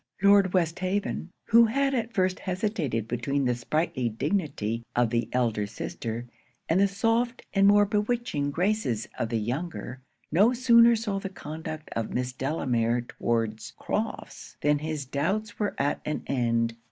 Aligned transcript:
Lord 0.23 0.51
Westhaven, 0.51 1.29
who 1.45 1.65
had 1.65 1.93
at 1.93 2.11
first 2.11 2.39
hesitated 2.39 3.07
between 3.07 3.45
the 3.45 3.53
sprightly 3.53 4.09
dignity 4.09 4.81
of 4.95 5.11
the 5.11 5.29
elder 5.31 5.67
sister, 5.67 6.25
and 6.67 6.79
the 6.79 6.87
soft 6.87 7.45
and 7.53 7.67
more 7.67 7.85
bewitching 7.85 8.49
graces 8.49 9.07
of 9.19 9.29
the 9.29 9.37
younger, 9.37 10.01
no 10.31 10.53
sooner 10.53 10.95
saw 10.95 11.19
the 11.19 11.29
conduct 11.29 11.91
of 11.91 12.15
Miss 12.15 12.33
Delamere 12.33 13.01
towards 13.01 13.73
Crofts, 13.77 14.57
than 14.61 14.79
his 14.79 15.05
doubts 15.05 15.59
were 15.59 15.75
at 15.77 16.01
an 16.03 16.23
end. 16.25 16.77